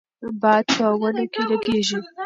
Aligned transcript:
باد 0.41 0.65
په 0.75 0.85
ونو 0.99 1.25
کې 1.33 1.41
لګیږي. 1.49 1.99